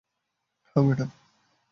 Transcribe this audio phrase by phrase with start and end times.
[0.75, 1.09] হ্যাঁ, ম্যাডাম।